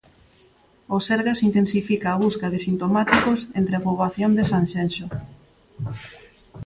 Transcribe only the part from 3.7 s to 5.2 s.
a poboación de Sanxenxo.